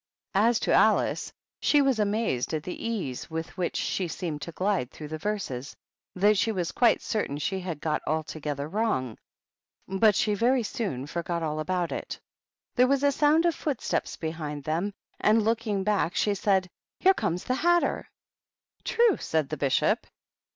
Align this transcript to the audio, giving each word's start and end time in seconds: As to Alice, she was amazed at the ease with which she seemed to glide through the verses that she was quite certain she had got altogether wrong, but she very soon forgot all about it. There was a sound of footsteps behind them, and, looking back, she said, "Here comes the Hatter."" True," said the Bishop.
As 0.33 0.59
to 0.61 0.73
Alice, 0.73 1.31
she 1.59 1.79
was 1.83 1.99
amazed 1.99 2.55
at 2.55 2.63
the 2.63 2.83
ease 2.87 3.29
with 3.29 3.55
which 3.55 3.75
she 3.75 4.07
seemed 4.07 4.41
to 4.41 4.51
glide 4.51 4.89
through 4.89 5.09
the 5.09 5.19
verses 5.19 5.75
that 6.15 6.39
she 6.39 6.51
was 6.51 6.71
quite 6.71 7.03
certain 7.03 7.37
she 7.37 7.59
had 7.59 7.79
got 7.79 8.01
altogether 8.07 8.67
wrong, 8.67 9.19
but 9.87 10.15
she 10.15 10.33
very 10.33 10.63
soon 10.63 11.05
forgot 11.05 11.43
all 11.43 11.59
about 11.59 11.91
it. 11.91 12.19
There 12.73 12.87
was 12.87 13.03
a 13.03 13.11
sound 13.11 13.45
of 13.45 13.53
footsteps 13.53 14.17
behind 14.17 14.63
them, 14.63 14.91
and, 15.19 15.43
looking 15.45 15.83
back, 15.83 16.15
she 16.15 16.33
said, 16.33 16.67
"Here 16.97 17.13
comes 17.13 17.43
the 17.43 17.53
Hatter."" 17.53 18.09
True," 18.83 19.17
said 19.17 19.49
the 19.49 19.57
Bishop. 19.57 20.07